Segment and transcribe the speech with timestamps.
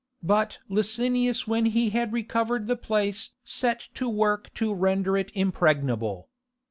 [0.23, 6.27] But Licinius when he had recovered the place set to work to render it impregnable.